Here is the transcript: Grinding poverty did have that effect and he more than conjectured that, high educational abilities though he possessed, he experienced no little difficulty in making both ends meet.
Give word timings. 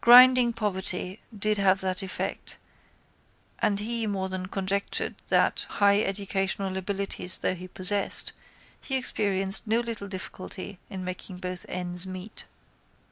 Grinding 0.00 0.52
poverty 0.52 1.20
did 1.38 1.58
have 1.58 1.80
that 1.80 2.02
effect 2.02 2.58
and 3.60 3.78
he 3.78 4.04
more 4.08 4.28
than 4.28 4.46
conjectured 4.46 5.14
that, 5.28 5.64
high 5.68 6.00
educational 6.02 6.76
abilities 6.76 7.38
though 7.38 7.54
he 7.54 7.68
possessed, 7.68 8.32
he 8.80 8.96
experienced 8.98 9.68
no 9.68 9.78
little 9.78 10.08
difficulty 10.08 10.80
in 10.90 11.04
making 11.04 11.36
both 11.36 11.64
ends 11.68 12.04
meet. 12.04 12.46